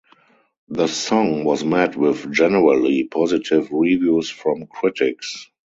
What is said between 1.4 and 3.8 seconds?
was met with generally positive